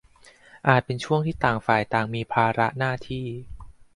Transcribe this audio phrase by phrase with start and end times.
[0.67, 3.25] อาจเป็นช่วงที่ต่างฝ่ายต่างมีภาระหน้าที่